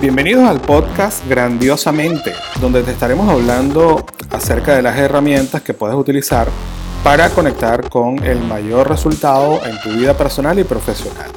Bienvenidos 0.00 0.48
al 0.48 0.60
podcast 0.60 1.26
Grandiosamente, 1.28 2.32
donde 2.60 2.82
te 2.82 2.90
estaremos 2.90 3.28
hablando 3.28 4.04
acerca 4.30 4.76
de 4.76 4.82
las 4.82 4.98
herramientas 4.98 5.62
que 5.62 5.74
puedes 5.74 5.96
utilizar 5.96 6.48
para 7.02 7.30
conectar 7.30 7.88
con 7.88 8.22
el 8.22 8.38
mayor 8.40 8.88
resultado 8.88 9.64
en 9.64 9.80
tu 9.80 9.90
vida 9.90 10.14
personal 10.14 10.58
y 10.58 10.64
profesional. 10.64 11.30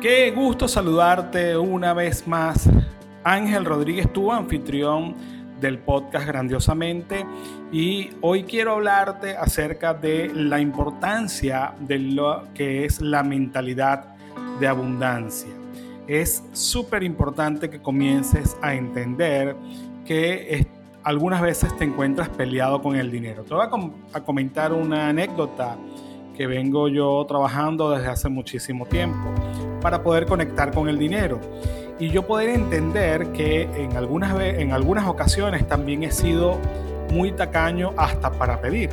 Qué 0.00 0.30
gusto 0.30 0.66
saludarte 0.66 1.56
una 1.56 1.92
vez 1.92 2.26
más. 2.26 2.68
Ángel 3.22 3.64
Rodríguez, 3.64 4.12
tu 4.12 4.32
anfitrión 4.32 5.14
del 5.60 5.78
podcast 5.78 6.26
Grandiosamente 6.26 7.26
y 7.72 8.10
hoy 8.20 8.44
quiero 8.44 8.72
hablarte 8.72 9.36
acerca 9.36 9.94
de 9.94 10.30
la 10.34 10.60
importancia 10.60 11.74
de 11.80 11.98
lo 11.98 12.48
que 12.54 12.84
es 12.84 13.00
la 13.00 13.22
mentalidad 13.22 14.15
de 14.60 14.68
abundancia. 14.68 15.50
Es 16.06 16.44
súper 16.52 17.02
importante 17.02 17.68
que 17.68 17.80
comiences 17.80 18.56
a 18.62 18.74
entender 18.74 19.56
que 20.04 20.66
algunas 21.02 21.40
veces 21.40 21.76
te 21.76 21.84
encuentras 21.84 22.28
peleado 22.28 22.82
con 22.82 22.96
el 22.96 23.10
dinero. 23.10 23.44
Te 23.44 23.54
voy 23.54 23.66
a, 24.12 24.20
comentar 24.20 24.72
una 24.72 25.08
anécdota 25.08 25.76
que 26.36 26.46
vengo 26.46 26.88
yo 26.88 27.24
trabajando 27.28 27.90
desde 27.90 28.08
hace 28.08 28.28
muchísimo 28.28 28.86
tiempo 28.86 29.32
para 29.80 30.02
poder 30.02 30.26
conectar 30.26 30.72
con 30.72 30.88
el 30.88 30.98
dinero 30.98 31.40
y 31.98 32.10
yo 32.10 32.26
poder 32.26 32.50
entender 32.50 33.32
que 33.32 33.62
en 33.62 33.96
algunas, 33.96 34.38
en 34.40 34.72
algunas 34.72 35.06
ocasiones 35.06 35.66
también 35.66 36.02
he 36.02 36.10
sido 36.10 36.58
muy 37.12 37.32
tacaño 37.32 37.92
hasta 37.96 38.32
para 38.32 38.60
pedir. 38.60 38.90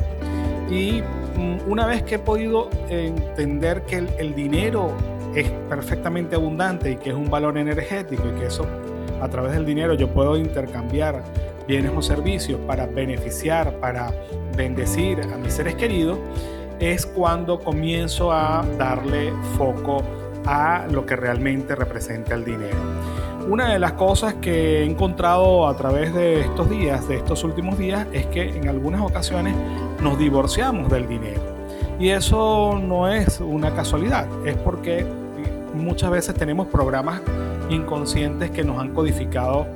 Y 0.70 1.02
mm, 1.36 1.70
una 1.70 1.86
vez 1.86 2.02
que 2.04 2.14
he 2.14 2.18
podido 2.20 2.70
entender 2.88 3.82
que 3.82 3.98
el 4.18 4.34
dinero 4.34 4.92
es 5.34 5.50
perfectamente 5.68 6.36
abundante 6.36 6.92
y 6.92 6.96
que 6.96 7.10
es 7.10 7.16
un 7.16 7.30
valor 7.30 7.58
energético 7.58 8.22
y 8.28 8.40
que 8.40 8.46
eso 8.46 8.66
a 9.20 9.28
través 9.28 9.52
del 9.52 9.64
dinero 9.64 9.94
yo 9.94 10.08
puedo 10.08 10.36
intercambiar 10.36 11.22
bienes 11.66 11.92
o 11.96 12.02
servicios 12.02 12.60
para 12.66 12.86
beneficiar, 12.86 13.72
para 13.80 14.12
bendecir 14.56 15.20
a 15.22 15.36
mis 15.38 15.54
seres 15.54 15.74
queridos, 15.76 16.18
es 16.78 17.06
cuando 17.06 17.60
comienzo 17.60 18.32
a 18.32 18.64
darle 18.78 19.32
foco 19.56 20.02
a 20.46 20.86
lo 20.90 21.06
que 21.06 21.16
realmente 21.16 21.74
representa 21.74 22.34
el 22.34 22.44
dinero. 22.44 22.76
Una 23.48 23.72
de 23.72 23.78
las 23.78 23.92
cosas 23.92 24.34
que 24.34 24.80
he 24.80 24.84
encontrado 24.84 25.68
a 25.68 25.76
través 25.76 26.14
de 26.14 26.40
estos 26.40 26.68
días, 26.68 27.06
de 27.08 27.16
estos 27.16 27.44
últimos 27.44 27.78
días, 27.78 28.06
es 28.12 28.26
que 28.26 28.42
en 28.42 28.68
algunas 28.68 29.02
ocasiones 29.02 29.54
nos 30.02 30.18
divorciamos 30.18 30.90
del 30.90 31.06
dinero. 31.06 31.40
Y 31.98 32.10
eso 32.10 32.78
no 32.82 33.08
es 33.08 33.40
una 33.40 33.74
casualidad, 33.74 34.26
es 34.46 34.56
porque 34.56 35.06
muchas 35.74 36.10
veces 36.10 36.34
tenemos 36.34 36.68
programas 36.68 37.20
inconscientes 37.70 38.50
que 38.50 38.64
nos 38.64 38.78
han 38.78 38.94
codificado 38.94 39.66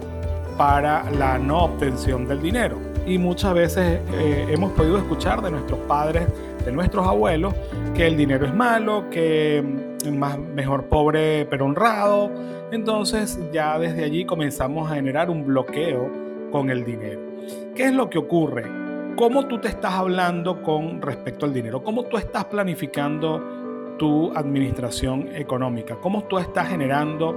para 0.57 1.09
la 1.11 1.39
no 1.39 1.65
obtención 1.65 2.27
del 2.27 2.43
dinero. 2.43 2.79
Y 3.07 3.17
muchas 3.17 3.55
veces 3.55 4.01
eh, 4.13 4.47
hemos 4.51 4.73
podido 4.73 4.99
escuchar 4.99 5.41
de 5.41 5.51
nuestros 5.51 5.79
padres, 5.81 6.27
de 6.65 6.73
nuestros 6.73 7.07
abuelos, 7.07 7.55
que 7.95 8.07
el 8.07 8.17
dinero 8.17 8.45
es 8.45 8.55
malo, 8.55 9.09
que 9.11 9.63
mm, 10.05 10.17
más, 10.19 10.39
mejor 10.39 10.85
pobre 10.87 11.47
pero 11.47 11.65
honrado. 11.65 12.31
Entonces 12.71 13.39
ya 13.53 13.79
desde 13.79 14.05
allí 14.05 14.27
comenzamos 14.27 14.91
a 14.91 14.97
generar 14.97 15.31
un 15.31 15.47
bloqueo 15.47 16.11
con 16.51 16.71
el 16.71 16.85
dinero. 16.85 17.21
¿Qué 17.75 17.85
es 17.85 17.95
lo 17.95 18.11
que 18.11 18.19
ocurre? 18.19 18.65
¿Cómo 19.17 19.47
tú 19.47 19.59
te 19.59 19.69
estás 19.69 19.95
hablando 19.95 20.63
con 20.63 21.01
respecto 21.01 21.47
al 21.47 21.55
dinero? 21.55 21.83
¿Cómo 21.83 22.05
tú 22.05 22.19
estás 22.19 22.45
planificando 22.45 23.68
tu 23.99 24.33
administración 24.35 25.29
económica, 25.35 25.97
cómo 26.01 26.25
tú 26.25 26.39
estás 26.39 26.69
generando, 26.69 27.37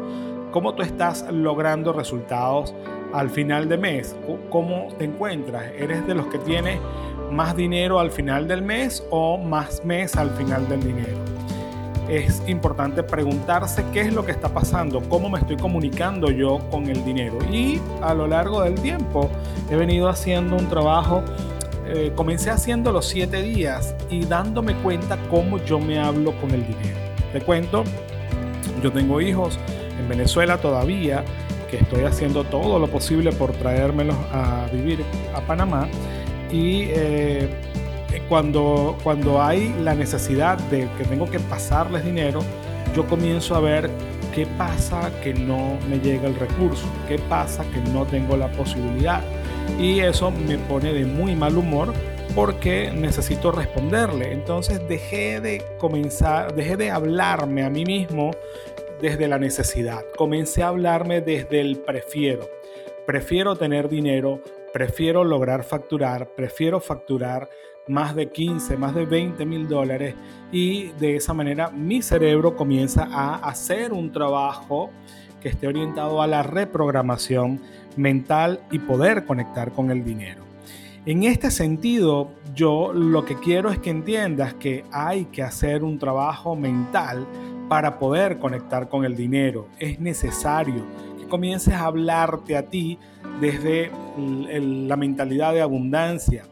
cómo 0.51 0.73
tú 0.73 0.83
estás 0.83 1.25
logrando 1.31 1.91
resultados 1.91 2.73
al 3.13 3.29
final 3.29 3.67
de 3.67 3.77
mes, 3.77 4.15
cómo 4.49 4.87
te 4.97 5.05
encuentras, 5.05 5.65
eres 5.77 6.05
de 6.07 6.15
los 6.15 6.27
que 6.27 6.37
tiene 6.39 6.79
más 7.31 7.55
dinero 7.55 7.99
al 7.99 8.11
final 8.11 8.47
del 8.47 8.61
mes 8.61 9.05
o 9.09 9.37
más 9.37 9.83
mes 9.83 10.15
al 10.15 10.29
final 10.31 10.67
del 10.69 10.81
dinero. 10.81 11.17
Es 12.09 12.43
importante 12.47 13.03
preguntarse 13.03 13.85
qué 13.93 14.01
es 14.01 14.13
lo 14.13 14.25
que 14.25 14.31
está 14.31 14.49
pasando, 14.49 15.01
cómo 15.07 15.29
me 15.29 15.39
estoy 15.39 15.55
comunicando 15.55 16.29
yo 16.29 16.59
con 16.69 16.89
el 16.89 17.05
dinero. 17.05 17.37
Y 17.49 17.79
a 18.01 18.13
lo 18.13 18.27
largo 18.27 18.63
del 18.63 18.75
tiempo 18.75 19.29
he 19.69 19.75
venido 19.77 20.09
haciendo 20.09 20.57
un 20.57 20.67
trabajo 20.67 21.23
eh, 21.93 22.13
comencé 22.15 22.49
haciendo 22.49 22.91
los 22.93 23.05
siete 23.05 23.41
días 23.41 23.95
y 24.09 24.23
dándome 24.25 24.75
cuenta 24.75 25.17
cómo 25.29 25.57
yo 25.65 25.77
me 25.77 25.99
hablo 25.99 26.31
con 26.39 26.51
el 26.51 26.65
dinero. 26.65 26.97
Te 27.33 27.41
cuento, 27.41 27.83
yo 28.81 28.91
tengo 28.93 29.19
hijos 29.19 29.59
en 29.99 30.07
Venezuela 30.07 30.57
todavía, 30.57 31.25
que 31.69 31.77
estoy 31.77 32.05
haciendo 32.05 32.45
todo 32.45 32.79
lo 32.79 32.87
posible 32.87 33.33
por 33.33 33.51
traérmelos 33.51 34.15
a 34.31 34.67
vivir 34.71 35.03
a 35.35 35.41
Panamá. 35.41 35.89
Y 36.49 36.85
eh, 36.89 37.49
cuando, 38.29 38.97
cuando 39.03 39.41
hay 39.41 39.75
la 39.81 39.93
necesidad 39.93 40.57
de 40.69 40.87
que 40.97 41.03
tengo 41.03 41.29
que 41.29 41.39
pasarles 41.39 42.05
dinero, 42.05 42.41
yo 42.95 43.05
comienzo 43.05 43.55
a 43.55 43.59
ver 43.59 43.89
qué 44.33 44.45
pasa 44.45 45.11
que 45.21 45.33
no 45.33 45.77
me 45.89 45.99
llega 45.99 46.27
el 46.27 46.35
recurso, 46.35 46.85
qué 47.07 47.17
pasa 47.17 47.65
que 47.73 47.81
no 47.91 48.05
tengo 48.05 48.37
la 48.37 48.49
posibilidad 48.51 49.21
y 49.79 49.99
eso 49.99 50.31
me 50.31 50.57
pone 50.57 50.93
de 50.93 51.05
muy 51.05 51.35
mal 51.35 51.57
humor 51.57 51.93
porque 52.35 52.91
necesito 52.91 53.51
responderle. 53.51 54.31
Entonces 54.31 54.81
dejé 54.87 55.41
de 55.41 55.63
comenzar, 55.79 56.55
dejé 56.55 56.77
de 56.77 56.91
hablarme 56.91 57.63
a 57.63 57.69
mí 57.69 57.85
mismo 57.85 58.31
desde 59.01 59.27
la 59.27 59.37
necesidad. 59.37 60.03
Comencé 60.15 60.63
a 60.63 60.67
hablarme 60.67 61.21
desde 61.21 61.59
el 61.59 61.77
prefiero. 61.77 62.47
Prefiero 63.05 63.55
tener 63.55 63.89
dinero, 63.89 64.41
prefiero 64.71 65.23
lograr 65.23 65.63
facturar, 65.63 66.29
prefiero 66.35 66.79
facturar 66.79 67.49
más 67.87 68.15
de 68.15 68.29
15, 68.29 68.77
más 68.77 68.93
de 68.95 69.05
20 69.05 69.45
mil 69.45 69.67
dólares 69.67 70.15
y 70.51 70.89
de 70.99 71.15
esa 71.15 71.33
manera 71.33 71.69
mi 71.71 72.01
cerebro 72.01 72.55
comienza 72.55 73.07
a 73.11 73.35
hacer 73.37 73.93
un 73.93 74.11
trabajo 74.11 74.91
que 75.41 75.49
esté 75.49 75.67
orientado 75.67 76.21
a 76.21 76.27
la 76.27 76.43
reprogramación 76.43 77.61
mental 77.97 78.61
y 78.71 78.79
poder 78.79 79.25
conectar 79.25 79.71
con 79.71 79.91
el 79.91 80.03
dinero. 80.03 80.43
En 81.05 81.23
este 81.23 81.49
sentido, 81.49 82.29
yo 82.53 82.93
lo 82.93 83.25
que 83.25 83.35
quiero 83.35 83.71
es 83.71 83.79
que 83.79 83.89
entiendas 83.89 84.53
que 84.53 84.85
hay 84.91 85.25
que 85.25 85.41
hacer 85.41 85.83
un 85.83 85.97
trabajo 85.97 86.55
mental 86.55 87.25
para 87.67 87.97
poder 87.97 88.37
conectar 88.37 88.87
con 88.87 89.03
el 89.03 89.15
dinero. 89.15 89.67
Es 89.79 89.99
necesario 89.99 90.85
que 91.17 91.27
comiences 91.27 91.73
a 91.73 91.85
hablarte 91.85 92.55
a 92.55 92.67
ti 92.67 92.99
desde 93.39 93.89
la 94.15 94.95
mentalidad 94.95 95.53
de 95.53 95.61
abundancia. 95.61 96.45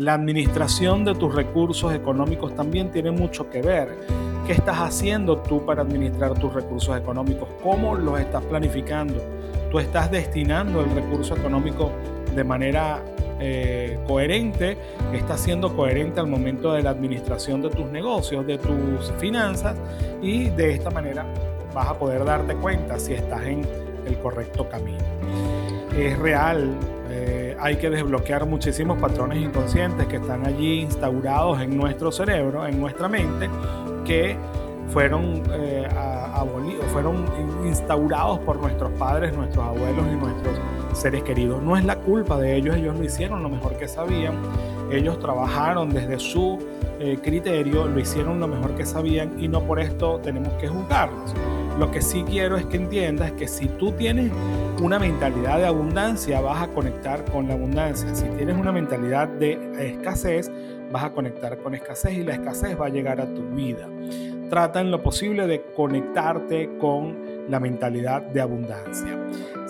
La 0.00 0.14
administración 0.14 1.04
de 1.04 1.14
tus 1.14 1.34
recursos 1.34 1.92
económicos 1.92 2.54
también 2.54 2.90
tiene 2.90 3.10
mucho 3.10 3.50
que 3.50 3.60
ver 3.60 3.98
¿Qué 4.46 4.52
estás 4.54 4.78
haciendo 4.78 5.36
tú 5.36 5.66
para 5.66 5.82
administrar 5.82 6.32
tus 6.38 6.54
recursos 6.54 6.96
económicos? 6.96 7.50
¿Cómo 7.62 7.94
los 7.94 8.18
estás 8.18 8.42
planificando? 8.44 9.22
¿Tú 9.70 9.78
estás 9.78 10.10
destinando 10.10 10.80
el 10.80 10.90
recurso 10.92 11.36
económico 11.36 11.92
de 12.34 12.42
manera 12.42 13.02
eh, 13.40 13.98
coherente? 14.06 14.78
¿Estás 15.12 15.42
siendo 15.42 15.76
coherente 15.76 16.18
al 16.18 16.28
momento 16.28 16.72
de 16.72 16.82
la 16.82 16.90
administración 16.90 17.60
de 17.60 17.68
tus 17.68 17.90
negocios, 17.90 18.46
de 18.46 18.56
tus 18.56 19.12
finanzas? 19.18 19.76
Y 20.22 20.48
de 20.48 20.72
esta 20.72 20.88
manera 20.88 21.26
vas 21.74 21.88
a 21.88 21.98
poder 21.98 22.24
darte 22.24 22.54
cuenta 22.54 22.98
si 22.98 23.12
estás 23.12 23.44
en 23.44 23.66
el 24.06 24.18
correcto 24.18 24.66
camino. 24.66 25.04
Es 25.96 26.18
real, 26.18 26.76
eh, 27.10 27.56
hay 27.58 27.76
que 27.76 27.90
desbloquear 27.90 28.46
muchísimos 28.46 28.98
patrones 29.00 29.38
inconscientes 29.38 30.06
que 30.06 30.16
están 30.16 30.46
allí 30.46 30.80
instaurados 30.80 31.60
en 31.60 31.76
nuestro 31.76 32.12
cerebro, 32.12 32.66
en 32.66 32.80
nuestra 32.80 33.08
mente, 33.08 33.50
que 34.04 34.36
fueron, 34.88 35.42
eh, 35.52 35.88
abolidos, 36.34 36.84
fueron 36.86 37.24
instaurados 37.66 38.38
por 38.40 38.56
nuestros 38.56 38.90
padres, 38.92 39.36
nuestros 39.36 39.64
abuelos 39.64 40.04
y 40.12 40.16
nuestros 40.16 40.58
seres 40.94 41.22
queridos. 41.22 41.62
No 41.62 41.76
es 41.76 41.84
la 41.84 41.96
culpa 41.96 42.38
de 42.38 42.56
ellos, 42.56 42.76
ellos 42.76 42.96
lo 42.96 43.04
hicieron 43.04 43.42
lo 43.42 43.48
mejor 43.48 43.76
que 43.76 43.88
sabían, 43.88 44.36
ellos 44.90 45.18
trabajaron 45.18 45.90
desde 45.90 46.18
su 46.18 46.58
eh, 46.98 47.18
criterio, 47.22 47.86
lo 47.86 47.98
hicieron 47.98 48.40
lo 48.40 48.48
mejor 48.48 48.74
que 48.74 48.84
sabían 48.84 49.42
y 49.42 49.48
no 49.48 49.62
por 49.62 49.80
esto 49.80 50.20
tenemos 50.22 50.52
que 50.54 50.68
juzgarlos. 50.68 51.34
Lo 51.78 51.90
que 51.90 52.02
sí 52.02 52.24
quiero 52.28 52.56
es 52.56 52.66
que 52.66 52.76
entiendas 52.76 53.32
que 53.32 53.48
si 53.48 53.66
tú 53.66 53.92
tienes 53.92 54.30
una 54.82 54.98
mentalidad 54.98 55.58
de 55.58 55.66
abundancia, 55.66 56.40
vas 56.40 56.62
a 56.62 56.68
conectar 56.68 57.24
con 57.24 57.48
la 57.48 57.54
abundancia. 57.54 58.14
Si 58.14 58.24
tienes 58.36 58.56
una 58.56 58.72
mentalidad 58.72 59.28
de 59.28 59.58
escasez, 59.78 60.50
vas 60.92 61.04
a 61.04 61.10
conectar 61.10 61.58
con 61.58 61.74
escasez 61.74 62.18
y 62.18 62.24
la 62.24 62.34
escasez 62.34 62.78
va 62.78 62.86
a 62.86 62.90
llegar 62.90 63.20
a 63.20 63.26
tu 63.26 63.42
vida. 63.50 63.88
Trata 64.50 64.80
en 64.80 64.90
lo 64.90 65.02
posible 65.02 65.46
de 65.46 65.62
conectarte 65.74 66.76
con 66.78 67.16
la 67.48 67.60
mentalidad 67.60 68.22
de 68.22 68.40
abundancia. 68.40 69.19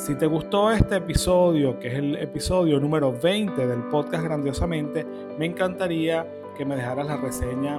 Si 0.00 0.14
te 0.14 0.24
gustó 0.24 0.70
este 0.70 0.96
episodio, 0.96 1.78
que 1.78 1.88
es 1.88 1.94
el 1.94 2.16
episodio 2.16 2.80
número 2.80 3.12
20 3.12 3.66
del 3.66 3.82
podcast 3.90 4.24
Grandiosamente, 4.24 5.04
me 5.38 5.44
encantaría 5.44 6.26
que 6.56 6.64
me 6.64 6.74
dejaras 6.74 7.06
la 7.06 7.18
reseña 7.18 7.78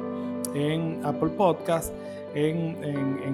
en 0.54 1.04
Apple 1.04 1.32
Podcast 1.36 1.92
en, 2.36 2.78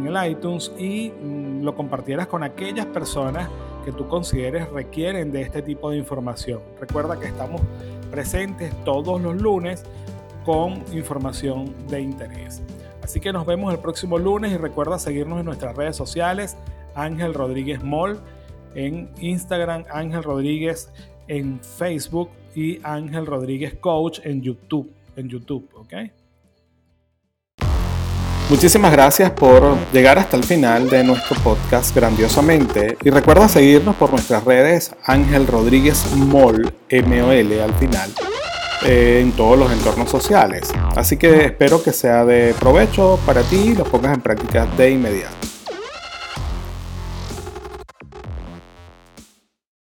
el 0.08 0.32
iTunes 0.32 0.72
y 0.78 1.10
mm, 1.10 1.64
lo 1.64 1.76
compartieras 1.76 2.28
con 2.28 2.44
aquellas 2.44 2.86
personas 2.86 3.50
que 3.84 3.92
tú 3.92 4.08
consideres 4.08 4.70
requieren 4.70 5.34
de 5.34 5.42
este 5.42 5.62
tipo 5.62 5.92
de 5.92 5.98
información. 5.98 6.62
Recuerda 6.80 7.20
que 7.20 7.26
estamos 7.26 7.60
presentes 8.10 8.74
todos 8.86 9.20
los 9.22 9.36
lunes 9.36 9.84
con 10.46 10.82
información 10.94 11.76
de 11.90 12.00
interés. 12.00 12.62
Así 13.04 13.20
que 13.20 13.34
nos 13.34 13.46
vemos 13.46 13.74
el 13.74 13.80
próximo 13.80 14.18
lunes 14.18 14.54
y 14.54 14.58
recuerda 14.58 14.98
seguirnos 14.98 15.42
en 15.42 15.46
nuestras 15.46 15.76
redes 15.76 15.98
sociales, 15.98 16.56
Ángel 16.96 17.34
Rodríguez 17.34 17.84
Mall, 17.84 18.22
en 18.76 19.10
Instagram, 19.20 19.86
Ángel 19.90 20.24
Rodríguez 20.24 20.90
en 21.28 21.60
Facebook 21.60 22.30
y 22.56 22.80
Ángel 22.84 23.26
Rodríguez 23.26 23.76
Coach 23.76 24.20
en 24.24 24.42
YouTube. 24.42 24.92
En 25.16 25.28
YouTube, 25.28 25.68
¿ok? 25.76 25.94
Muchísimas 28.50 28.94
gracias 28.94 29.32
por 29.32 29.76
llegar 29.92 30.18
hasta 30.18 30.38
el 30.38 30.44
final 30.44 30.90
de 30.90 31.04
nuestro 31.04 31.36
podcast 31.42 31.94
grandiosamente 31.94 32.98
y 33.04 33.10
recuerda 33.10 33.50
seguirnos 33.50 33.96
por 33.98 34.12
nuestras 34.12 34.46
redes 34.46 34.96
Ángel 35.04 35.48
Rodríguez 35.48 36.14
Mol, 36.16 36.74
M-O-L 36.88 37.62
al 37.62 37.74
final, 37.74 38.10
eh, 38.86 39.20
en 39.22 39.34
todos 39.34 39.60
los 39.60 39.70
entornos 39.70 40.10
sociales. 40.10 40.72
Así 40.96 41.18
que 41.18 41.46
espero 41.46 41.84
que 41.84 41.92
sea 41.92 42.24
de 42.24 42.56
provecho 42.58 43.20
para 43.26 43.42
ti 43.42 43.58
y 43.58 43.76
lo 43.76 43.84
pongas 43.84 44.14
en 44.14 44.22
práctica 44.22 44.66
de 44.78 44.92
inmediato. 44.92 45.47